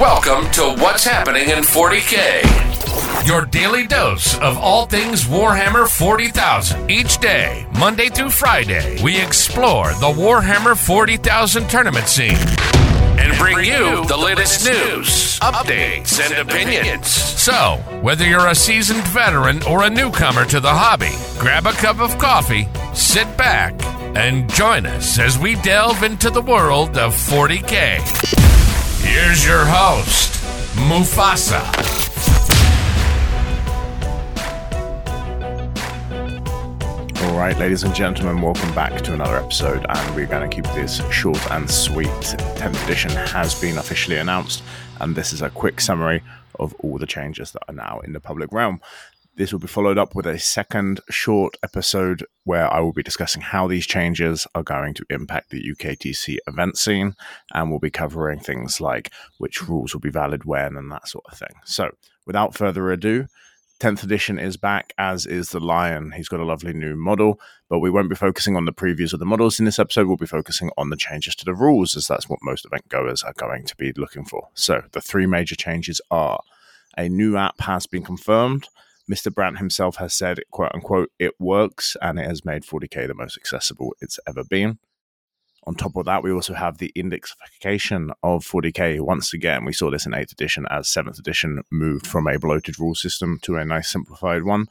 Welcome 0.00 0.50
to 0.50 0.74
What's 0.78 1.04
Happening 1.04 1.48
in 1.48 1.60
40K. 1.60 3.26
Your 3.26 3.46
daily 3.46 3.86
dose 3.86 4.38
of 4.40 4.58
all 4.58 4.84
things 4.84 5.24
Warhammer 5.24 5.88
40,000. 5.88 6.90
Each 6.90 7.16
day, 7.16 7.66
Monday 7.78 8.10
through 8.10 8.28
Friday, 8.28 9.02
we 9.02 9.18
explore 9.18 9.88
the 9.94 10.12
Warhammer 10.12 10.76
40,000 10.76 11.70
tournament 11.70 12.08
scene 12.08 12.36
and 13.18 13.38
bring 13.38 13.64
you 13.64 14.04
the 14.04 14.18
latest 14.18 14.66
news, 14.66 15.40
updates, 15.40 16.20
and 16.20 16.46
opinions. 16.46 17.08
So, 17.08 17.82
whether 18.02 18.26
you're 18.28 18.48
a 18.48 18.54
seasoned 18.54 19.04
veteran 19.04 19.62
or 19.62 19.84
a 19.84 19.88
newcomer 19.88 20.44
to 20.44 20.60
the 20.60 20.68
hobby, 20.68 21.14
grab 21.40 21.64
a 21.64 21.72
cup 21.72 22.00
of 22.00 22.18
coffee, 22.18 22.68
sit 22.92 23.34
back, 23.38 23.72
and 24.14 24.52
join 24.52 24.84
us 24.84 25.18
as 25.18 25.38
we 25.38 25.54
delve 25.62 26.02
into 26.02 26.28
the 26.28 26.42
world 26.42 26.98
of 26.98 27.14
40K. 27.14 28.65
Here's 29.06 29.46
your 29.46 29.64
host, 29.64 30.32
Mufasa. 30.74 31.62
All 37.22 37.38
right, 37.38 37.56
ladies 37.56 37.84
and 37.84 37.94
gentlemen, 37.94 38.42
welcome 38.42 38.74
back 38.74 39.00
to 39.02 39.14
another 39.14 39.36
episode, 39.36 39.86
and 39.88 40.16
we're 40.16 40.26
going 40.26 40.50
to 40.50 40.54
keep 40.54 40.64
this 40.74 41.00
short 41.12 41.40
and 41.52 41.70
sweet. 41.70 42.08
10th 42.08 42.84
edition 42.84 43.12
has 43.12 43.58
been 43.58 43.78
officially 43.78 44.16
announced, 44.16 44.64
and 45.00 45.14
this 45.14 45.32
is 45.32 45.40
a 45.40 45.50
quick 45.50 45.80
summary 45.80 46.20
of 46.58 46.74
all 46.80 46.98
the 46.98 47.06
changes 47.06 47.52
that 47.52 47.62
are 47.68 47.74
now 47.74 48.00
in 48.00 48.12
the 48.12 48.20
public 48.20 48.50
realm. 48.50 48.80
This 49.36 49.52
will 49.52 49.60
be 49.60 49.66
followed 49.66 49.98
up 49.98 50.14
with 50.14 50.24
a 50.24 50.38
second 50.38 51.00
short 51.10 51.58
episode 51.62 52.24
where 52.44 52.72
I 52.72 52.80
will 52.80 52.94
be 52.94 53.02
discussing 53.02 53.42
how 53.42 53.66
these 53.66 53.86
changes 53.86 54.46
are 54.54 54.62
going 54.62 54.94
to 54.94 55.04
impact 55.10 55.50
the 55.50 55.62
UKTC 55.62 56.38
event 56.46 56.78
scene, 56.78 57.14
and 57.52 57.68
we'll 57.68 57.78
be 57.78 57.90
covering 57.90 58.40
things 58.40 58.80
like 58.80 59.12
which 59.36 59.68
rules 59.68 59.92
will 59.92 60.00
be 60.00 60.08
valid 60.08 60.46
when 60.46 60.74
and 60.78 60.90
that 60.90 61.06
sort 61.06 61.26
of 61.30 61.38
thing. 61.38 61.54
So, 61.66 61.90
without 62.24 62.54
further 62.54 62.90
ado, 62.90 63.26
10th 63.78 64.02
edition 64.04 64.38
is 64.38 64.56
back, 64.56 64.94
as 64.96 65.26
is 65.26 65.50
the 65.50 65.60
Lion. 65.60 66.12
He's 66.12 66.28
got 66.28 66.40
a 66.40 66.46
lovely 66.46 66.72
new 66.72 66.96
model, 66.96 67.38
but 67.68 67.80
we 67.80 67.90
won't 67.90 68.08
be 68.08 68.16
focusing 68.16 68.56
on 68.56 68.64
the 68.64 68.72
previews 68.72 69.12
of 69.12 69.18
the 69.18 69.26
models 69.26 69.58
in 69.58 69.66
this 69.66 69.78
episode. 69.78 70.06
We'll 70.06 70.16
be 70.16 70.24
focusing 70.24 70.70
on 70.78 70.88
the 70.88 70.96
changes 70.96 71.34
to 71.36 71.44
the 71.44 71.54
rules, 71.54 71.94
as 71.94 72.06
that's 72.06 72.26
what 72.26 72.38
most 72.42 72.64
event 72.64 72.88
goers 72.88 73.22
are 73.22 73.34
going 73.34 73.66
to 73.66 73.76
be 73.76 73.92
looking 73.98 74.24
for. 74.24 74.48
So, 74.54 74.84
the 74.92 75.02
three 75.02 75.26
major 75.26 75.56
changes 75.56 76.00
are 76.10 76.40
a 76.96 77.10
new 77.10 77.36
app 77.36 77.60
has 77.60 77.86
been 77.86 78.02
confirmed. 78.02 78.68
Mr. 79.10 79.32
Brandt 79.32 79.58
himself 79.58 79.96
has 79.96 80.14
said, 80.14 80.40
quote 80.50 80.72
unquote, 80.74 81.10
it 81.18 81.32
works 81.38 81.96
and 82.02 82.18
it 82.18 82.26
has 82.26 82.44
made 82.44 82.64
40k 82.64 83.06
the 83.06 83.14
most 83.14 83.36
accessible 83.36 83.94
it's 84.00 84.18
ever 84.26 84.44
been. 84.44 84.78
On 85.66 85.74
top 85.74 85.96
of 85.96 86.04
that, 86.04 86.22
we 86.22 86.30
also 86.30 86.54
have 86.54 86.78
the 86.78 86.92
indexification 86.96 88.10
of 88.22 88.46
40k. 88.46 89.00
Once 89.00 89.32
again, 89.32 89.64
we 89.64 89.72
saw 89.72 89.90
this 89.90 90.06
in 90.06 90.12
8th 90.12 90.32
edition 90.32 90.64
as 90.70 90.86
7th 90.86 91.18
edition 91.18 91.62
moved 91.72 92.06
from 92.06 92.28
a 92.28 92.38
bloated 92.38 92.78
rule 92.78 92.94
system 92.94 93.38
to 93.42 93.56
a 93.56 93.64
nice 93.64 93.90
simplified 93.90 94.44
one. 94.44 94.66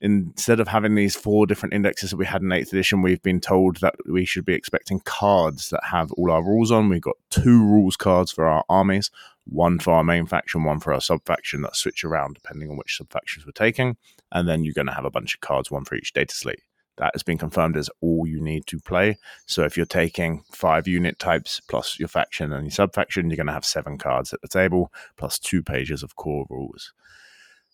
Instead 0.00 0.60
of 0.60 0.68
having 0.68 0.94
these 0.94 1.16
four 1.16 1.44
different 1.46 1.74
indexes 1.74 2.10
that 2.10 2.16
we 2.16 2.26
had 2.26 2.42
in 2.42 2.48
8th 2.48 2.72
edition, 2.72 3.02
we've 3.02 3.22
been 3.22 3.40
told 3.40 3.78
that 3.78 3.96
we 4.06 4.24
should 4.24 4.44
be 4.44 4.54
expecting 4.54 5.00
cards 5.00 5.70
that 5.70 5.82
have 5.82 6.12
all 6.12 6.30
our 6.30 6.42
rules 6.42 6.70
on. 6.70 6.88
We've 6.88 7.00
got 7.00 7.16
two 7.30 7.64
rules 7.64 7.96
cards 7.96 8.30
for 8.30 8.46
our 8.46 8.64
armies, 8.68 9.10
one 9.46 9.80
for 9.80 9.92
our 9.92 10.04
main 10.04 10.26
faction, 10.26 10.62
one 10.62 10.78
for 10.78 10.94
our 10.94 11.00
sub 11.00 11.24
faction 11.24 11.62
that 11.62 11.74
switch 11.74 12.04
around 12.04 12.34
depending 12.34 12.70
on 12.70 12.76
which 12.76 12.96
sub 12.96 13.10
factions 13.10 13.44
we're 13.44 13.52
taking. 13.52 13.96
And 14.30 14.48
then 14.48 14.64
you're 14.64 14.74
going 14.74 14.86
to 14.86 14.94
have 14.94 15.04
a 15.04 15.10
bunch 15.10 15.34
of 15.34 15.40
cards, 15.40 15.70
one 15.70 15.84
for 15.84 15.96
each 15.96 16.12
data 16.12 16.34
slate. 16.34 16.62
That 16.98 17.14
has 17.14 17.22
been 17.22 17.38
confirmed 17.38 17.76
as 17.76 17.90
all 18.00 18.26
you 18.26 18.40
need 18.40 18.66
to 18.66 18.80
play. 18.80 19.18
So 19.46 19.64
if 19.64 19.76
you're 19.76 19.86
taking 19.86 20.42
five 20.52 20.86
unit 20.86 21.18
types 21.18 21.60
plus 21.68 21.98
your 21.98 22.08
faction 22.08 22.52
and 22.52 22.66
your 22.66 22.72
sub 22.72 22.92
faction, 22.92 23.30
you're 23.30 23.36
going 23.36 23.46
to 23.46 23.52
have 23.52 23.64
seven 23.64 23.98
cards 23.98 24.32
at 24.32 24.42
the 24.42 24.48
table 24.48 24.92
plus 25.16 25.38
two 25.38 25.62
pages 25.62 26.02
of 26.02 26.16
core 26.16 26.46
rules. 26.50 26.92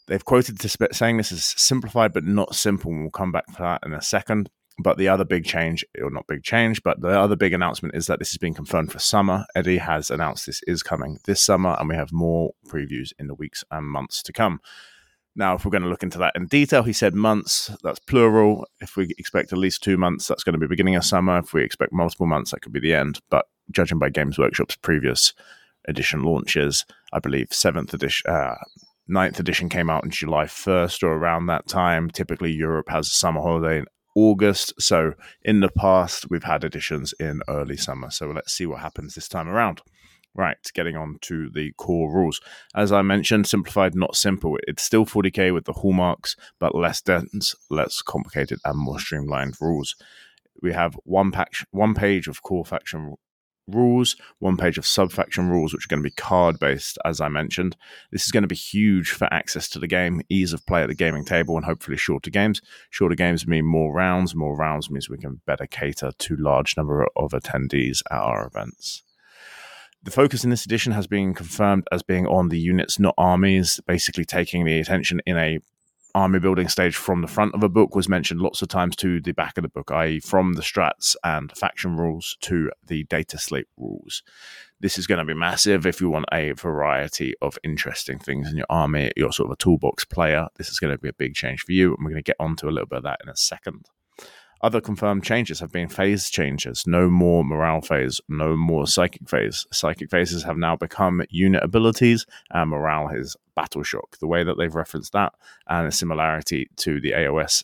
They've 0.07 0.25
quoted 0.25 0.61
to 0.61 0.89
saying 0.93 1.17
this 1.17 1.33
is 1.33 1.45
simplified 1.45 2.13
but 2.13 2.25
not 2.25 2.55
simple, 2.55 2.91
and 2.91 3.03
we'll 3.03 3.11
come 3.11 3.33
back 3.33 3.47
to 3.47 3.63
that 3.63 3.83
in 3.85 3.95
a 3.95 4.03
second. 4.03 4.51
But 4.79 4.99
the 4.99 5.09
other 5.09 5.25
big 5.25 5.45
change, 5.45 5.85
or 6.03 6.11
not 6.11 6.27
big 6.27 6.43
change, 6.43 6.83
but 6.83 7.01
the 7.01 7.09
other 7.09 7.37
big 7.37 7.53
announcement 7.53 7.95
is 7.95 8.09
that 8.09 8.19
this 8.19 8.33
has 8.33 8.39
been 8.39 8.55
confirmed 8.55 8.91
for 8.91 8.99
summer. 8.99 9.47
Eddie 9.55 9.79
has 9.79 10.11
announced 10.11 10.47
this 10.47 10.63
is 10.67 10.83
coming 10.83 11.21
this 11.27 11.41
summer, 11.41 11.77
and 11.79 11.89
we 11.89 11.95
have 11.95 12.13
more 12.13 12.51
previews 12.67 13.13
in 13.19 13.29
the 13.29 13.35
weeks 13.35 13.63
and 13.71 13.87
months 13.87 14.21
to 14.25 14.33
come. 14.33 14.61
Now, 15.37 15.55
if 15.55 15.65
we're 15.65 15.71
going 15.71 15.83
to 15.83 15.89
look 15.89 16.03
into 16.03 16.19
that 16.19 16.35
in 16.37 16.47
detail, 16.47 16.83
he 16.83 16.93
said 16.93 17.15
months, 17.15 17.71
that's 17.83 17.99
plural. 18.01 18.67
If 18.81 18.97
we 18.97 19.15
expect 19.19 19.53
at 19.53 19.59
least 19.59 19.83
two 19.83 19.97
months, 19.97 20.27
that's 20.27 20.45
going 20.45 20.53
to 20.55 20.61
be 20.61 20.67
beginning 20.67 20.97
of 20.97 21.05
summer. 21.05 21.39
If 21.39 21.53
we 21.53 21.63
expect 21.63 21.93
multiple 21.93 22.27
months, 22.27 22.51
that 22.51 22.61
could 22.61 22.73
be 22.73 22.81
the 22.81 22.95
end. 22.95 23.21
But 23.31 23.47
judging 23.71 23.99
by 23.99 24.11
Games 24.11 24.39
Workshop's 24.39 24.77
previous 24.77 25.35
edition 25.89 26.23
launches, 26.23 26.85
I 27.13 27.19
believe 27.19 27.53
seventh 27.53 27.95
edition, 27.95 28.31
uh, 28.31 28.55
ninth 29.07 29.39
edition 29.39 29.69
came 29.69 29.91
out 29.91 30.05
in 30.05 30.11
July 30.11 30.45
1st 30.45 31.03
or 31.03 31.13
around 31.13 31.47
that 31.47 31.67
time. 31.67 32.11
Typically, 32.11 32.53
Europe 32.53 32.89
has 32.89 33.09
a 33.09 33.15
summer 33.15 33.41
holiday 33.41 33.79
in 33.79 33.87
August. 34.17 34.73
So 34.81 35.15
in 35.43 35.61
the 35.61 35.69
past, 35.69 36.31
we've 36.31 36.45
had 36.45 36.65
editions 36.65 37.15
in 37.19 37.43
early 37.49 37.77
summer. 37.77 38.11
So 38.11 38.27
let's 38.27 38.53
see 38.53 38.67
what 38.67 38.81
happens 38.81 39.15
this 39.15 39.29
time 39.29 39.49
around. 39.49 39.83
Right, 40.37 40.57
getting 40.75 40.97
on 40.97 41.19
to 41.23 41.49
the 41.55 41.73
core 41.77 42.13
rules. 42.13 42.41
As 42.75 42.91
I 42.91 43.03
mentioned, 43.03 43.47
simplified, 43.47 43.95
not 43.95 44.17
simple. 44.17 44.59
It's 44.67 44.83
still 44.83 45.07
40k 45.07 45.55
with 45.55 45.65
the 45.65 45.75
hallmarks, 45.75 46.35
but 46.59 46.75
less 46.75 47.01
dense, 47.01 47.55
less 47.71 48.03
complicated, 48.03 48.59
and 48.65 48.77
more 48.77 48.99
streamlined 48.99 49.55
rules. 49.61 49.95
We 50.61 50.73
have 50.73 50.99
one, 51.05 51.31
pack, 51.31 51.53
one 51.71 51.95
page 51.95 52.27
of 52.27 52.43
core 52.43 52.65
faction 52.65 53.15
rules, 53.67 54.17
one 54.39 54.57
page 54.57 54.79
of 54.79 54.87
subfaction 54.87 55.49
rules, 55.49 55.73
which 55.73 55.87
are 55.87 55.89
going 55.89 56.03
to 56.03 56.09
be 56.09 56.15
card 56.15 56.59
based, 56.59 56.99
as 57.05 57.21
I 57.21 57.29
mentioned. 57.29 57.77
This 58.11 58.25
is 58.25 58.31
going 58.31 58.43
to 58.43 58.49
be 58.49 58.55
huge 58.55 59.11
for 59.11 59.33
access 59.33 59.69
to 59.71 59.79
the 59.79 59.87
game, 59.87 60.23
ease 60.29 60.53
of 60.53 60.67
play 60.67 60.83
at 60.83 60.89
the 60.89 60.95
gaming 60.95 61.25
table, 61.25 61.57
and 61.57 61.65
hopefully 61.65 61.97
shorter 61.97 62.31
games. 62.31 62.61
Shorter 62.91 63.15
games 63.15 63.47
mean 63.47 63.67
more 63.67 63.93
rounds. 63.93 64.35
More 64.35 64.57
rounds 64.57 64.91
means 64.91 65.09
we 65.09 65.19
can 65.19 65.41
better 65.47 65.67
cater 65.67 66.13
to 66.17 66.37
large 66.37 66.77
number 66.77 67.07
of 67.17 67.33
attendees 67.33 68.03
at 68.11 68.19
our 68.19 68.47
events. 68.47 69.03
The 70.03 70.11
focus 70.11 70.45
in 70.45 70.51
this 70.51 70.67
edition 70.67 70.93
has 70.93 71.07
been 71.07 71.33
confirmed 71.33 71.87
as 71.91 72.03
being 72.03 72.27
on 72.27 72.51
the 72.51 72.59
units, 72.59 72.99
not 72.99 73.15
armies, 73.17 73.81
basically 73.87 74.27
taking 74.27 74.67
the 74.67 74.79
attention 74.79 75.23
in 75.25 75.39
a 75.39 75.61
army 76.15 76.39
building 76.39 76.69
stage 76.69 76.97
from 76.97 77.21
the 77.21 77.29
front 77.29 77.55
of 77.55 77.63
a 77.63 77.69
book 77.69 77.95
was 77.95 78.09
mentioned 78.09 78.41
lots 78.41 78.63
of 78.63 78.69
times 78.69 78.97
to 78.97 79.21
the 79.21 79.33
back 79.33 79.59
of 79.59 79.63
the 79.63 79.69
book, 79.69 79.91
i.e., 79.91 80.21
from 80.21 80.55
the 80.55 80.63
strats 80.63 81.17
and 81.25 81.57
faction 81.57 81.97
rules 81.97 82.37
to 82.41 82.71
the 82.87 83.05
data 83.05 83.39
slate 83.39 83.67
rules. 83.77 84.23
This 84.81 84.99
is 84.99 85.07
going 85.07 85.19
to 85.19 85.25
be 85.25 85.39
massive 85.39 85.87
if 85.87 86.01
you 86.01 86.11
want 86.11 86.27
a 86.33 86.53
variety 86.53 87.35
of 87.43 87.59
interesting 87.65 88.19
things 88.19 88.51
in 88.51 88.57
your 88.57 88.67
army. 88.71 89.11
You're 89.17 89.33
sort 89.33 89.49
of 89.49 89.53
a 89.53 89.57
toolbox 89.57 90.05
player. 90.05 90.49
This 90.57 90.69
is 90.69 90.79
going 90.79 90.95
to 90.95 90.99
be 90.99 91.09
a 91.09 91.15
big 91.15 91.35
change 91.35 91.63
for 91.63 91.73
you, 91.73 91.95
and 91.95 92.05
we're 92.05 92.13
going 92.13 92.23
to 92.23 92.31
get 92.31 92.37
onto 92.39 92.69
a 92.69 92.71
little 92.71 92.89
bit 92.89 92.99
of 92.99 93.05
that 93.05 93.21
in 93.23 93.29
a 93.29 93.37
second. 93.37 93.87
Other 94.65 94.81
confirmed 94.81 95.23
changes 95.23 95.61
have 95.61 95.71
been 95.71 95.91
phase 95.91 96.31
changes. 96.31 96.85
No 96.87 97.11
more 97.11 97.45
morale 97.45 97.83
phase, 97.83 98.19
no 98.31 98.57
more 98.57 98.87
psychic 98.87 99.29
phase. 99.29 99.67
Psychic 99.71 100.11
phases 100.11 100.43
have 100.45 100.57
now 100.57 100.75
become 100.75 101.23
unit 101.29 101.63
abilities, 101.63 102.25
and 102.51 102.71
morale 102.71 103.11
is 103.15 103.37
battle 103.55 103.83
shock. 103.83 104.17
The 104.21 104.27
way 104.27 104.43
that 104.43 104.57
they've 104.57 104.75
referenced 104.75 105.13
that 105.13 105.35
and 105.67 105.87
a 105.87 105.93
similarity 105.93 106.71
to 106.77 106.99
the 106.99 107.11
AOS 107.11 107.63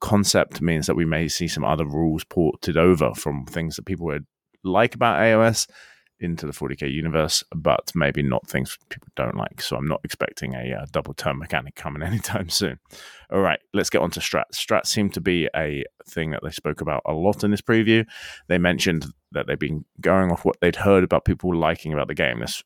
concept 0.00 0.62
means 0.62 0.86
that 0.86 0.94
we 0.94 1.04
may 1.04 1.26
see 1.26 1.48
some 1.48 1.64
other 1.64 1.84
rules 1.84 2.22
ported 2.22 2.76
over 2.76 3.14
from 3.14 3.44
things 3.44 3.74
that 3.74 3.86
people 3.86 4.06
would 4.06 4.26
like 4.62 4.94
about 4.94 5.18
AOS 5.18 5.66
into 6.20 6.46
the 6.46 6.52
40k 6.52 6.92
universe, 6.92 7.44
but 7.54 7.92
maybe 7.94 8.22
not 8.22 8.46
things 8.46 8.78
people 8.88 9.08
don't 9.16 9.36
like. 9.36 9.60
So 9.62 9.76
I'm 9.76 9.86
not 9.86 10.00
expecting 10.04 10.54
a 10.54 10.74
uh, 10.74 10.86
double 10.92 11.14
turn 11.14 11.38
mechanic 11.38 11.74
coming 11.74 12.02
anytime 12.06 12.48
soon. 12.48 12.78
All 13.30 13.40
right, 13.40 13.60
let's 13.74 13.90
get 13.90 14.00
on 14.00 14.10
to 14.12 14.20
strats. 14.20 14.54
Strats 14.54 14.86
seem 14.86 15.10
to 15.10 15.20
be 15.20 15.48
a 15.54 15.84
thing 16.08 16.30
that 16.30 16.40
they 16.42 16.50
spoke 16.50 16.80
about 16.80 17.02
a 17.04 17.12
lot 17.12 17.44
in 17.44 17.50
this 17.50 17.60
preview. 17.60 18.06
They 18.48 18.58
mentioned 18.58 19.06
that 19.32 19.46
they've 19.46 19.58
been 19.58 19.84
going 20.00 20.30
off 20.30 20.44
what 20.44 20.56
they'd 20.60 20.76
heard 20.76 21.04
about 21.04 21.24
people 21.24 21.54
liking 21.54 21.92
about 21.92 22.08
the 22.08 22.14
game. 22.14 22.40
This 22.40 22.62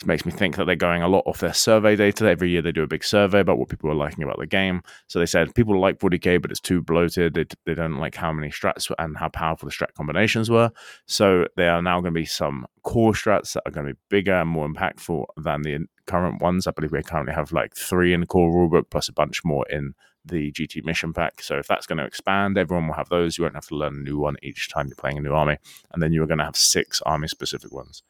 it 0.00 0.06
makes 0.06 0.24
me 0.24 0.32
think 0.32 0.56
that 0.56 0.64
they're 0.64 0.76
going 0.76 1.02
a 1.02 1.08
lot 1.08 1.24
off 1.26 1.40
their 1.40 1.52
survey 1.52 1.94
data. 1.94 2.26
Every 2.26 2.48
year 2.48 2.62
they 2.62 2.72
do 2.72 2.82
a 2.82 2.86
big 2.86 3.04
survey 3.04 3.40
about 3.40 3.58
what 3.58 3.68
people 3.68 3.90
are 3.90 3.94
liking 3.94 4.24
about 4.24 4.38
the 4.38 4.46
game. 4.46 4.82
So 5.08 5.18
they 5.18 5.26
said 5.26 5.54
people 5.54 5.78
like 5.78 5.98
40k, 5.98 6.40
but 6.40 6.50
it's 6.50 6.60
too 6.60 6.80
bloated. 6.80 7.34
They, 7.34 7.44
they 7.66 7.74
don't 7.74 7.98
like 7.98 8.14
how 8.14 8.32
many 8.32 8.48
strats 8.48 8.90
and 8.98 9.18
how 9.18 9.28
powerful 9.28 9.68
the 9.68 9.74
strat 9.74 9.92
combinations 9.92 10.48
were. 10.48 10.70
So 11.06 11.46
there 11.56 11.72
are 11.72 11.82
now 11.82 12.00
going 12.00 12.14
to 12.14 12.20
be 12.20 12.24
some 12.24 12.66
core 12.82 13.12
strats 13.12 13.52
that 13.52 13.62
are 13.66 13.70
going 13.70 13.88
to 13.88 13.92
be 13.92 14.00
bigger 14.08 14.40
and 14.40 14.48
more 14.48 14.66
impactful 14.66 15.26
than 15.36 15.62
the 15.62 15.86
current 16.06 16.40
ones. 16.40 16.66
I 16.66 16.70
believe 16.70 16.92
we 16.92 17.02
currently 17.02 17.34
have 17.34 17.52
like 17.52 17.76
three 17.76 18.14
in 18.14 18.20
the 18.20 18.26
core 18.26 18.50
rulebook 18.50 18.88
plus 18.90 19.10
a 19.10 19.12
bunch 19.12 19.44
more 19.44 19.66
in 19.68 19.94
the 20.24 20.50
GT 20.52 20.82
mission 20.82 21.12
pack. 21.12 21.42
So 21.42 21.58
if 21.58 21.66
that's 21.66 21.86
going 21.86 21.98
to 21.98 22.04
expand, 22.04 22.56
everyone 22.56 22.86
will 22.86 22.94
have 22.94 23.10
those. 23.10 23.36
You 23.36 23.44
won't 23.44 23.54
have 23.54 23.68
to 23.68 23.76
learn 23.76 23.96
a 23.96 23.98
new 23.98 24.18
one 24.18 24.36
each 24.42 24.70
time 24.70 24.86
you're 24.88 24.96
playing 24.96 25.18
a 25.18 25.20
new 25.20 25.32
army. 25.32 25.58
And 25.92 26.02
then 26.02 26.12
you're 26.12 26.26
going 26.26 26.38
to 26.38 26.44
have 26.44 26.56
six 26.56 27.02
army 27.02 27.28
specific 27.28 27.72
ones. 27.72 28.02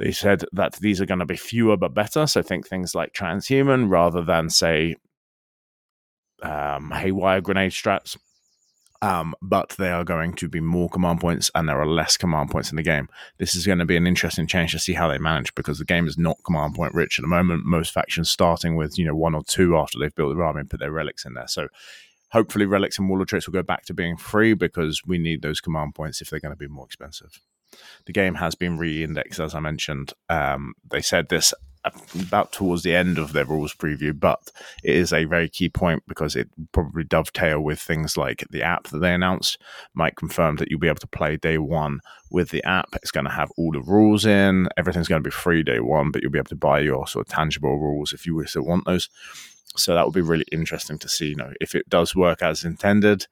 They 0.00 0.12
said 0.12 0.44
that 0.52 0.76
these 0.76 0.98
are 0.98 1.06
going 1.06 1.20
to 1.20 1.26
be 1.26 1.36
fewer 1.36 1.76
but 1.76 1.92
better. 1.92 2.26
So 2.26 2.40
think 2.40 2.66
things 2.66 2.94
like 2.94 3.12
transhuman 3.12 3.90
rather 3.90 4.22
than, 4.22 4.48
say, 4.48 4.96
um, 6.42 6.90
haywire 6.90 7.42
grenade 7.42 7.72
strats. 7.72 8.16
Um, 9.02 9.34
but 9.42 9.74
they 9.78 9.90
are 9.90 10.04
going 10.04 10.34
to 10.34 10.48
be 10.48 10.60
more 10.60 10.88
command 10.88 11.20
points 11.20 11.50
and 11.54 11.68
there 11.68 11.80
are 11.80 11.86
less 11.86 12.16
command 12.16 12.50
points 12.50 12.70
in 12.70 12.76
the 12.76 12.82
game. 12.82 13.08
This 13.38 13.54
is 13.54 13.66
going 13.66 13.78
to 13.78 13.86
be 13.86 13.96
an 13.96 14.06
interesting 14.06 14.46
change 14.46 14.72
to 14.72 14.78
see 14.78 14.94
how 14.94 15.08
they 15.08 15.18
manage 15.18 15.54
because 15.54 15.78
the 15.78 15.84
game 15.84 16.06
is 16.06 16.18
not 16.18 16.36
command 16.44 16.74
point 16.74 16.94
rich 16.94 17.18
at 17.18 17.22
the 17.22 17.28
moment. 17.28 17.64
Most 17.66 17.92
factions 17.92 18.30
starting 18.30 18.76
with, 18.76 18.98
you 18.98 19.04
know, 19.04 19.14
one 19.14 19.34
or 19.34 19.42
two 19.42 19.76
after 19.76 19.98
they've 19.98 20.14
built 20.14 20.34
their 20.34 20.44
army 20.44 20.60
and 20.60 20.70
put 20.70 20.80
their 20.80 20.92
relics 20.92 21.26
in 21.26 21.34
there. 21.34 21.48
So 21.48 21.68
hopefully 22.30 22.64
relics 22.64 22.98
and 22.98 23.08
warlord 23.08 23.28
traits 23.28 23.46
will 23.46 23.52
go 23.52 23.62
back 23.62 23.84
to 23.86 23.94
being 23.94 24.16
free 24.16 24.54
because 24.54 25.02
we 25.06 25.18
need 25.18 25.42
those 25.42 25.60
command 25.60 25.94
points 25.94 26.22
if 26.22 26.30
they're 26.30 26.40
going 26.40 26.54
to 26.54 26.56
be 26.56 26.68
more 26.68 26.86
expensive. 26.86 27.40
The 28.06 28.12
game 28.12 28.34
has 28.36 28.54
been 28.54 28.78
re-indexed, 28.78 29.40
as 29.40 29.54
I 29.54 29.60
mentioned. 29.60 30.12
Um, 30.28 30.74
they 30.90 31.00
said 31.00 31.28
this 31.28 31.54
about 32.20 32.52
towards 32.52 32.82
the 32.82 32.94
end 32.94 33.18
of 33.18 33.32
their 33.32 33.44
rules 33.44 33.74
preview, 33.74 34.18
but 34.18 34.50
it 34.84 34.94
is 34.94 35.12
a 35.12 35.24
very 35.24 35.48
key 35.48 35.68
point 35.68 36.02
because 36.06 36.36
it 36.36 36.48
probably 36.72 37.04
dovetail 37.04 37.60
with 37.60 37.80
things 37.80 38.16
like 38.16 38.44
the 38.50 38.62
app 38.62 38.88
that 38.88 38.98
they 38.98 39.14
announced. 39.14 39.58
Mike 39.94 40.16
confirmed 40.16 40.58
that 40.58 40.70
you'll 40.70 40.80
be 40.80 40.88
able 40.88 40.98
to 40.98 41.06
play 41.06 41.36
day 41.36 41.56
one 41.58 42.00
with 42.30 42.50
the 42.50 42.62
app. 42.64 42.88
It's 42.96 43.10
going 43.10 43.24
to 43.24 43.32
have 43.32 43.50
all 43.56 43.72
the 43.72 43.80
rules 43.80 44.26
in. 44.26 44.68
Everything's 44.76 45.08
going 45.08 45.22
to 45.22 45.26
be 45.26 45.32
free 45.32 45.62
day 45.62 45.80
one, 45.80 46.10
but 46.10 46.22
you'll 46.22 46.32
be 46.32 46.38
able 46.38 46.48
to 46.50 46.56
buy 46.56 46.80
your 46.80 47.06
sort 47.06 47.26
of 47.26 47.32
tangible 47.32 47.78
rules 47.78 48.12
if 48.12 48.26
you 48.26 48.44
still 48.46 48.64
want 48.64 48.84
those. 48.84 49.08
So 49.76 49.94
that 49.94 50.04
will 50.04 50.12
be 50.12 50.20
really 50.20 50.46
interesting 50.52 50.98
to 50.98 51.08
see. 51.08 51.28
You 51.28 51.36
know, 51.36 51.52
if 51.60 51.74
it 51.74 51.88
does 51.88 52.14
work 52.14 52.42
as 52.42 52.64
intended, 52.64 53.26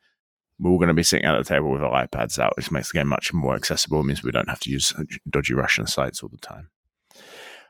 we're 0.59 0.77
going 0.77 0.89
to 0.89 0.95
be 0.95 1.03
sitting 1.03 1.27
at 1.27 1.37
the 1.37 1.45
table 1.45 1.71
with 1.71 1.83
our 1.83 2.07
iPads 2.07 2.39
out, 2.39 2.57
which 2.57 2.71
makes 2.71 2.93
the 2.93 2.99
game 2.99 3.09
much 3.09 3.33
more 3.33 3.55
accessible. 3.55 4.01
It 4.01 4.05
means 4.05 4.23
we 4.23 4.33
don't 4.33 4.49
have 4.49 4.61
to 4.61 4.71
use 4.71 4.93
dodgy 5.29 5.55
Russian 5.55 5.87
sites 5.87 6.23
all 6.23 6.29
the 6.29 6.39
time. 6.39 6.71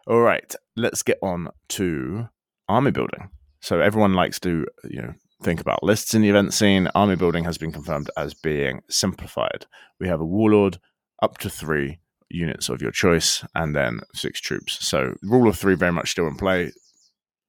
All 0.06 0.20
right, 0.20 0.54
let's 0.76 1.02
get 1.02 1.18
on 1.22 1.48
to 1.70 2.28
army 2.68 2.90
building. 2.90 3.30
So 3.60 3.80
everyone 3.80 4.14
likes 4.14 4.40
to, 4.40 4.66
you 4.88 5.02
know, 5.02 5.14
think 5.42 5.60
about 5.60 5.82
lists 5.82 6.14
in 6.14 6.22
the 6.22 6.30
event 6.30 6.54
scene. 6.54 6.88
Army 6.94 7.16
building 7.16 7.44
has 7.44 7.58
been 7.58 7.72
confirmed 7.72 8.10
as 8.16 8.32
being 8.34 8.80
simplified. 8.88 9.66
We 10.00 10.08
have 10.08 10.20
a 10.20 10.26
warlord 10.26 10.78
up 11.22 11.38
to 11.38 11.50
three 11.50 11.98
units 12.30 12.68
of 12.68 12.82
your 12.82 12.90
choice, 12.90 13.44
and 13.54 13.74
then 13.74 14.00
six 14.14 14.40
troops. 14.40 14.86
So 14.86 15.14
rule 15.22 15.48
of 15.48 15.58
three 15.58 15.74
very 15.74 15.92
much 15.92 16.10
still 16.10 16.26
in 16.26 16.36
play. 16.36 16.72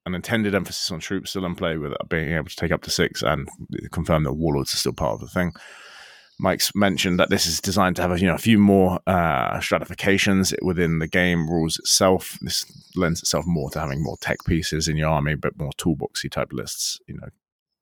An 0.10 0.16
intended 0.16 0.56
emphasis 0.56 0.90
on 0.90 1.00
troops 1.00 1.30
still 1.30 1.46
in 1.46 1.54
play 1.54 1.78
with 1.78 1.94
being 2.10 2.34
able 2.34 2.48
to 2.48 2.56
take 2.56 2.72
up 2.72 2.82
to 2.82 2.90
six 2.90 3.22
and 3.22 3.48
confirm 3.92 4.24
that 4.24 4.34
warlords 4.34 4.74
are 4.74 4.78
still 4.78 4.92
part 4.92 5.14
of 5.14 5.20
the 5.20 5.28
thing. 5.28 5.54
Mike's 6.40 6.74
mentioned 6.74 7.20
that 7.20 7.30
this 7.30 7.46
is 7.46 7.62
designed 7.62 7.96
to 7.98 8.02
have 8.02 8.14
a, 8.14 8.20
you 8.20 8.26
know 8.26 8.34
a 8.34 8.40
few 8.40 8.58
more 8.58 9.00
uh, 9.06 9.60
stratifications 9.60 10.52
within 10.64 10.98
the 10.98 11.08
game 11.08 11.48
rules 11.48 11.78
itself. 11.78 12.40
This 12.42 12.66
lends 12.96 13.20
itself 13.20 13.46
more 13.46 13.70
to 13.70 13.80
having 13.80 14.02
more 14.02 14.18
tech 14.18 14.40
pieces 14.48 14.88
in 14.88 14.98
your 14.98 15.10
army, 15.10 15.36
but 15.36 15.60
more 15.60 15.74
toolboxy 15.78 16.32
type 16.32 16.54
lists. 16.54 17.00
You 17.08 17.18
know, 17.18 17.28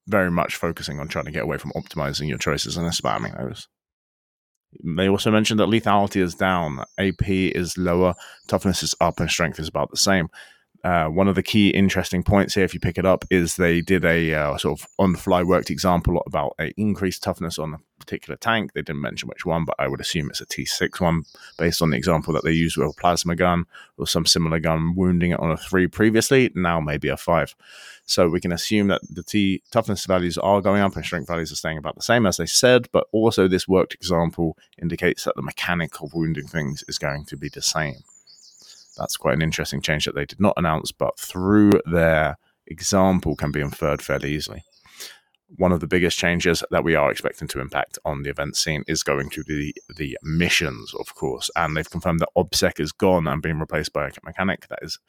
very 0.07 0.29
much 0.29 0.57
focusing 0.57 0.99
on 0.99 1.07
trying 1.07 1.25
to 1.25 1.31
get 1.31 1.43
away 1.43 1.57
from 1.57 1.71
optimizing 1.77 2.27
your 2.27 2.39
choices 2.39 2.75
and 2.75 2.91
spamming 2.91 3.37
those. 3.37 3.69
They 4.83 5.07
also 5.07 5.31
mentioned 5.31 5.61
that 5.61 5.69
lethality 5.69 6.21
is 6.21 6.35
down, 6.35 6.83
AP 6.97 7.29
is 7.29 7.77
lower, 7.77 8.15
toughness 8.47 8.83
is 8.83 8.95
up, 8.99 9.21
and 9.21 9.29
strength 9.29 9.59
is 9.59 9.69
about 9.69 9.91
the 9.91 9.97
same. 9.97 10.27
Uh, 10.87 11.09
one 11.09 11.27
of 11.27 11.35
the 11.35 11.43
key 11.43 11.67
interesting 11.71 12.23
points 12.23 12.53
here, 12.53 12.63
if 12.63 12.73
you 12.73 12.79
pick 12.79 12.97
it 12.97 13.05
up, 13.05 13.25
is 13.29 13.57
they 13.57 13.81
did 13.81 14.05
a 14.05 14.33
uh, 14.33 14.57
sort 14.57 14.79
of 14.79 14.87
on-the-fly 14.97 15.43
worked 15.43 15.69
example 15.69 16.23
about 16.25 16.55
a 16.61 16.71
increased 16.77 17.21
toughness 17.21 17.59
on 17.59 17.73
a 17.73 17.77
particular 17.99 18.37
tank. 18.37 18.71
They 18.71 18.83
didn't 18.83 19.01
mention 19.01 19.27
which 19.27 19.45
one, 19.45 19.65
but 19.65 19.75
I 19.79 19.89
would 19.89 19.99
assume 19.99 20.29
it's 20.29 20.39
a 20.39 20.45
T6 20.45 21.01
one, 21.01 21.23
based 21.57 21.81
on 21.81 21.89
the 21.89 21.97
example 21.97 22.33
that 22.33 22.45
they 22.45 22.53
used 22.53 22.77
with 22.77 22.87
a 22.87 23.01
plasma 23.01 23.35
gun 23.35 23.65
or 23.97 24.07
some 24.07 24.25
similar 24.25 24.61
gun, 24.61 24.95
wounding 24.95 25.31
it 25.31 25.41
on 25.41 25.51
a 25.51 25.57
three 25.57 25.87
previously. 25.87 26.53
Now 26.55 26.79
maybe 26.79 27.09
a 27.09 27.17
five. 27.17 27.53
So 28.05 28.29
we 28.29 28.39
can 28.39 28.53
assume 28.53 28.87
that 28.87 29.01
the 29.09 29.23
T 29.23 29.63
toughness 29.71 30.05
values 30.05 30.37
are 30.37 30.61
going 30.61 30.81
up 30.81 30.95
and 30.95 31.03
strength 31.03 31.27
values 31.27 31.51
are 31.51 31.57
staying 31.57 31.79
about 31.79 31.95
the 31.95 32.01
same 32.01 32.25
as 32.25 32.37
they 32.37 32.45
said. 32.45 32.87
But 32.93 33.07
also, 33.11 33.49
this 33.49 33.67
worked 33.67 33.93
example 33.93 34.57
indicates 34.81 35.25
that 35.25 35.35
the 35.35 35.41
mechanic 35.41 36.01
of 36.01 36.13
wounding 36.13 36.47
things 36.47 36.85
is 36.87 36.97
going 36.97 37.25
to 37.25 37.35
be 37.35 37.49
the 37.49 37.61
same 37.61 37.97
that's 38.97 39.17
quite 39.17 39.35
an 39.35 39.41
interesting 39.41 39.81
change 39.81 40.05
that 40.05 40.15
they 40.15 40.25
did 40.25 40.39
not 40.39 40.53
announce, 40.57 40.91
but 40.91 41.19
through 41.19 41.73
their 41.85 42.37
example 42.67 43.35
can 43.35 43.51
be 43.51 43.61
inferred 43.61 44.01
fairly 44.01 44.33
easily. 44.33 44.63
One 45.55 45.71
of 45.71 45.79
the 45.79 45.87
biggest 45.87 46.17
changes 46.17 46.61
that 46.71 46.83
we 46.83 46.95
are 46.95 47.09
expecting 47.09 47.47
to 47.49 47.61
impact 47.61 47.97
on 48.03 48.23
the 48.23 48.29
event 48.29 48.57
scene 48.57 48.83
is 48.85 49.03
going 49.03 49.29
to 49.29 49.43
be 49.45 49.73
the 49.95 50.17
missions, 50.21 50.93
of 50.99 51.15
course. 51.15 51.49
And 51.55 51.75
they've 51.75 51.89
confirmed 51.89 52.19
that 52.19 52.29
OBSEC 52.35 52.81
is 52.81 52.91
gone 52.91 53.27
and 53.27 53.41
being 53.41 53.59
replaced 53.59 53.93
by 53.93 54.07
a 54.07 54.11
mechanic 54.25 54.67
that 54.67 54.79
is 54.81 54.99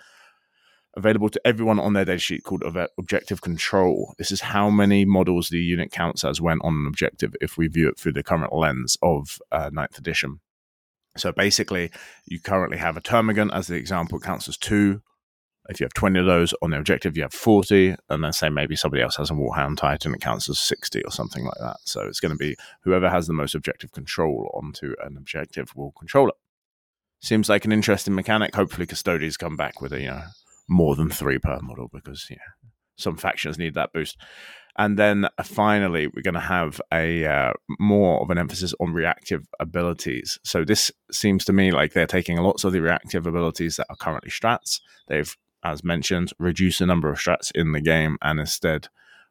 available 0.97 1.29
to 1.29 1.41
everyone 1.45 1.81
on 1.81 1.93
their 1.93 2.05
datasheet 2.05 2.45
called 2.45 2.63
Objective 2.99 3.41
Control. 3.41 4.15
This 4.19 4.31
is 4.31 4.41
how 4.41 4.71
many 4.71 5.05
models 5.05 5.49
the 5.49 5.59
unit 5.59 5.91
counts 5.91 6.25
as 6.25 6.41
when 6.41 6.59
on 6.61 6.75
an 6.75 6.87
objective 6.87 7.35
if 7.41 7.57
we 7.57 7.67
view 7.67 7.89
it 7.89 7.99
through 7.99 8.13
the 8.13 8.23
current 8.23 8.53
lens 8.53 8.97
of 9.03 9.39
uh, 9.51 9.71
9th 9.71 9.99
edition. 9.99 10.41
So 11.19 11.33
basically, 11.33 11.91
you 12.27 12.41
currently 12.41 12.79
have 12.79 12.97
a 12.97 13.01
termagant 13.01 13.53
as 13.53 13.67
the 13.67 13.77
example 13.77 14.19
counts 14.21 14.49
as 14.49 14.57
two. 14.57 15.03
If 15.69 15.81
you 15.81 15.85
have 15.85 15.93
20 15.93 16.21
of 16.21 16.27
those 16.27 16.55
on 16.63 16.71
the 16.71 16.79
objective, 16.79 17.17
you 17.17 17.23
have 17.25 17.35
40. 17.35 17.97
And 18.09 18.25
then 18.25 18.33
say 18.33 18.49
maybe 18.49 18.77
somebody 18.77 19.03
else 19.03 19.17
has 19.17 19.31
a 19.31 19.35
Warhound 19.35 19.77
Titan, 19.77 20.15
it 20.15 20.21
counts 20.21 20.49
as 20.49 20.59
60 20.61 21.03
or 21.03 21.11
something 21.11 21.45
like 21.45 21.59
that. 21.61 21.77
So 21.85 22.03
it's 22.03 22.21
going 22.21 22.33
to 22.33 22.39
be 22.39 22.57
whoever 22.83 23.11
has 23.11 23.27
the 23.27 23.35
most 23.35 23.55
objective 23.55 23.93
control 23.93 24.51
onto 24.55 24.95
an 25.05 25.17
objective 25.17 25.77
will 25.77 25.93
control 25.93 26.29
it. 26.29 26.35
Seems 27.21 27.49
like 27.49 27.65
an 27.65 27.73
interesting 27.73 28.15
mechanic. 28.15 28.55
Hopefully, 28.55 28.87
Custodes 28.87 29.37
come 29.37 29.57
back 29.57 29.81
with 29.81 29.93
a, 29.93 30.01
you 30.01 30.07
know, 30.07 30.23
more 30.69 30.95
than 30.95 31.11
three 31.11 31.39
per 31.39 31.59
model 31.61 31.89
because, 31.93 32.27
yeah, 32.31 32.37
some 32.97 33.17
factions 33.17 33.59
need 33.59 33.75
that 33.75 33.93
boost. 33.93 34.17
And 34.79 34.97
then 34.97 35.25
uh, 35.25 35.43
finally, 35.43 36.07
we're 36.07 36.23
going 36.23 36.35
to 36.35 36.41
have 36.41 36.81
a 36.93 37.27
uh, 37.27 37.53
more 37.81 38.23
of 38.23 38.31
an 38.31 38.39
emphasis 38.39 38.73
on 38.79 38.93
reactive 38.93 39.47
abilities. 39.59 40.39
So 40.45 40.65
this 40.65 40.93
seems 41.11 41.45
to 41.47 41.53
me 41.53 41.73
like 41.73 41.93
they're 41.93 42.07
taking 42.07 42.37
lots 42.39 42.63
of 42.63 42.73
the 42.73 42.81
reactive 42.81 43.27
abilities 43.27 43.77
that 43.77 43.87
are 43.91 43.97
currently 43.97 44.31
strats. 44.31 44.81
They've, 45.09 45.37
as 45.65 45.83
mentioned, 45.83 46.33
reduced 46.39 46.79
the 46.79 46.87
number 46.87 47.11
of 47.11 47.19
strats 47.19 47.51
in 47.55 47.73
the 47.73 47.81
game, 47.81 48.19
and 48.23 48.39
instead 48.39 48.87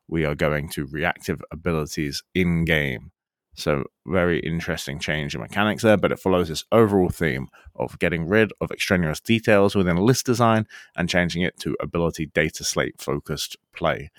we 0.09 0.25
are 0.25 0.35
going 0.35 0.69
to 0.69 0.85
reactive 0.85 1.41
abilities 1.49 2.23
in 2.35 2.65
game. 2.65 3.11
So 3.55 3.85
very 4.05 4.39
interesting 4.39 4.99
change 4.99 5.33
in 5.33 5.41
mechanics 5.41 5.81
there, 5.81 5.97
but 5.97 6.11
it 6.11 6.19
follows 6.19 6.49
this 6.49 6.63
overall 6.71 7.09
theme 7.09 7.47
of 7.75 7.97
getting 7.99 8.27
rid 8.27 8.51
of 8.61 8.71
extraneous 8.71 9.19
details 9.19 9.75
within 9.75 9.97
list 9.97 10.25
design 10.25 10.67
and 10.95 11.09
changing 11.09 11.41
it 11.41 11.59
to 11.61 11.75
ability 11.81 12.27
data 12.27 12.63
slate 12.63 13.01
focused 13.01 13.57
play. 13.73 14.11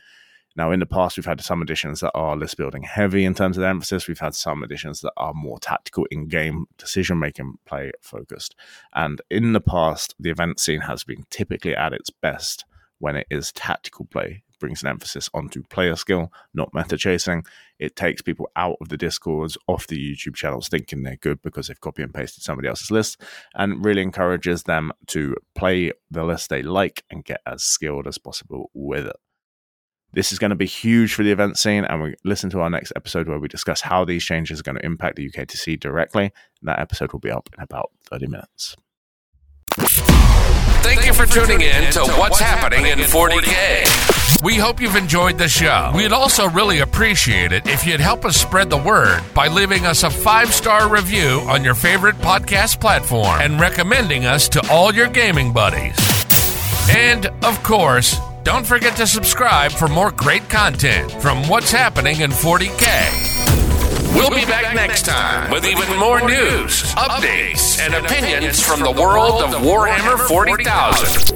Now, 0.59 0.73
in 0.73 0.81
the 0.81 0.87
past, 0.87 1.17
we've 1.17 1.25
had 1.25 1.41
some 1.41 1.63
editions 1.63 2.01
that 2.01 2.11
are 2.17 2.37
list 2.37 2.57
building 2.57 2.83
heavy 2.83 3.25
in 3.25 3.33
terms 3.33 3.57
of 3.57 3.63
emphasis. 3.63 4.09
We've 4.09 4.19
had 4.19 4.35
some 4.35 4.65
editions 4.65 5.03
that 5.03 5.13
are 5.17 5.33
more 5.33 5.61
tactical 5.61 6.05
in 6.11 6.27
game 6.27 6.67
decision 6.79 7.21
making 7.21 7.59
play 7.65 7.93
focused. 8.03 8.57
And 8.93 9.23
in 9.31 9.53
the 9.53 9.61
past, 9.61 10.17
the 10.19 10.31
event 10.31 10.59
scene 10.59 10.81
has 10.81 11.05
been 11.05 11.25
typically 11.31 11.77
at 11.77 11.93
its 11.93 12.11
best 12.11 12.65
when 12.99 13.15
it 13.15 13.29
is 13.31 13.53
tactical 13.53 14.07
play. 14.07 14.43
It 14.49 14.59
brings 14.59 14.83
an 14.83 14.89
emphasis 14.89 15.31
onto 15.33 15.63
player 15.63 15.95
skill, 15.95 16.33
not 16.53 16.75
meta 16.75 16.97
chasing. 16.97 17.45
It 17.79 17.95
takes 17.95 18.21
people 18.21 18.51
out 18.57 18.79
of 18.81 18.89
the 18.89 18.97
discords, 18.97 19.57
off 19.69 19.87
the 19.87 19.97
YouTube 19.97 20.35
channels, 20.35 20.69
thinking 20.69 21.05
they're 21.05 21.15
good 21.15 21.41
because 21.41 21.69
they've 21.69 21.81
copy 21.81 22.03
and 22.03 22.13
pasted 22.13 22.43
somebody 22.43 22.67
else's 22.67 22.91
list, 22.91 23.23
and 23.55 23.85
really 23.85 24.03
encourages 24.03 24.65
them 24.65 24.91
to 25.07 25.37
play 25.55 25.93
the 26.11 26.25
list 26.25 26.51
they 26.51 26.63
like 26.63 27.05
and 27.11 27.25
get 27.25 27.43
as 27.47 27.63
skilled 27.63 28.09
as 28.09 28.19
possible 28.19 28.73
with 28.75 29.07
it. 29.07 29.17
This 30.13 30.33
is 30.33 30.39
going 30.39 30.51
to 30.51 30.57
be 30.57 30.67
huge 30.67 31.13
for 31.13 31.23
the 31.23 31.31
event 31.31 31.59
scene, 31.59 31.85
and 31.85 32.03
we 32.03 32.15
listen 32.25 32.49
to 32.51 32.61
our 32.61 32.71
next 32.71 32.93
episode 32.97 33.29
where 33.29 33.39
we 33.39 33.47
discuss 33.47 33.83
how 33.83 34.05
these 34.05 34.25
changes 34.25 34.61
are 34.61 34.63
going 34.63 34.79
to 34.79 34.85
impact 34.85 35.17
the 35.17 35.31
UKTC 35.31 35.79
directly. 35.79 36.33
That 36.63 36.79
episode 36.79 37.13
will 37.13 37.21
be 37.21 37.31
up 37.31 37.51
in 37.57 37.63
about 37.63 37.91
30 38.11 38.27
minutes. 38.29 38.75
Thank 40.81 41.05
you 41.05 41.13
for 41.13 41.27
tuning 41.27 41.61
in 41.61 41.93
to 41.93 42.01
What's 42.17 42.41
Happening 42.41 42.87
in 42.87 42.99
40K. 42.99 44.43
We 44.43 44.55
hope 44.55 44.81
you've 44.81 44.97
enjoyed 44.97 45.37
the 45.37 45.49
show. 45.49 45.93
We'd 45.95 46.13
also 46.13 46.49
really 46.49 46.79
appreciate 46.79 47.53
it 47.53 47.67
if 47.67 47.87
you'd 47.87 48.01
help 48.01 48.25
us 48.25 48.37
spread 48.37 48.71
the 48.71 48.79
word 48.79 49.21
by 49.35 49.49
leaving 49.49 49.85
us 49.85 50.05
a 50.05 50.11
five 50.11 50.55
star 50.55 50.89
review 50.89 51.43
on 51.49 51.63
your 51.63 51.75
favorite 51.75 52.17
podcast 52.17 52.81
platform 52.81 53.41
and 53.41 53.61
recommending 53.61 54.25
us 54.25 54.49
to 54.51 54.67
all 54.71 54.95
your 54.95 55.09
gaming 55.09 55.53
buddies. 55.53 55.97
And, 56.89 57.27
of 57.45 57.63
course, 57.63 58.17
don't 58.43 58.67
forget 58.67 58.97
to 58.97 59.07
subscribe 59.07 59.73
for 59.73 59.89
more 59.89 60.11
great 60.13 60.49
content 60.49 61.11
from 61.21 61.47
what's 61.49 61.71
happening 61.71 62.21
in 62.21 62.31
40K. 62.31 64.15
We'll 64.15 64.31
be 64.31 64.45
back 64.47 64.75
next 64.75 65.05
time 65.05 65.51
with 65.51 65.67
even 65.67 65.99
more 65.99 66.21
news, 66.27 66.83
updates, 66.95 67.79
and 67.79 67.95
opinions 67.95 68.61
from 68.63 68.81
the 68.81 68.91
world 68.91 69.43
of 69.43 69.51
Warhammer 69.63 70.19
40,000. 70.27 71.33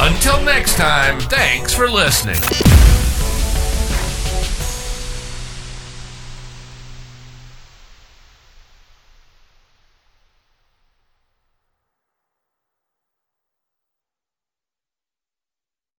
Until 0.00 0.42
next 0.42 0.76
time, 0.76 1.18
thanks 1.20 1.74
for 1.74 1.90
listening. 1.90 2.97